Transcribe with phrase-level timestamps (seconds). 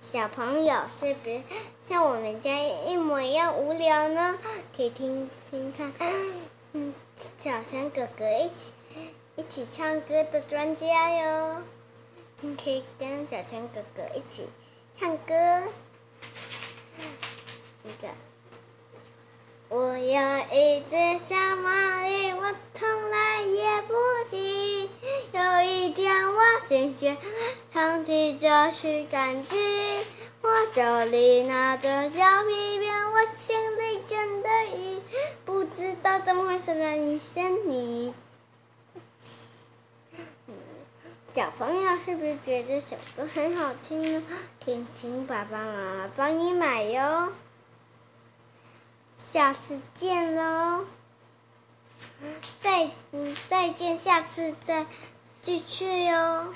[0.00, 1.42] 小朋友是不是
[1.86, 4.38] 像我们家一模一样无聊呢？
[4.74, 5.92] 可以听听看，
[6.72, 6.94] 嗯，
[7.38, 8.72] 小山哥哥一起
[9.36, 11.58] 一起唱歌的专家哟。
[12.40, 14.48] 你可以跟小强哥哥一起
[14.98, 15.34] 唱歌。
[17.84, 18.08] 一个，
[19.68, 21.89] 我有一只小蚂
[26.70, 27.16] 心血
[27.74, 29.56] 想起就是感激，
[30.40, 35.02] 我手里拿着小皮鞭，我心里真的意，
[35.44, 38.14] 不知道怎么回事了，一声你。
[41.34, 44.22] 小朋友是不是觉得这首歌很好听呢？
[44.64, 47.32] 请请爸爸妈妈帮你买哟。
[49.18, 50.84] 下次见喽！
[52.60, 52.90] 再
[53.48, 54.86] 再见，下次再
[55.42, 56.52] 继续哟，